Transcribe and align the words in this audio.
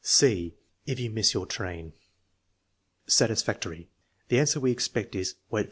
(c) 0.03 0.55
// 0.71 0.85
you 0.85 1.11
miss 1.11 1.35
your 1.35 1.45
train 1.45 1.93
Satisfactory. 3.05 3.91
The 4.29 4.39
answer 4.39 4.59
we 4.59 4.71
expect 4.71 5.13
is, 5.13 5.35
"Wait 5.51 5.59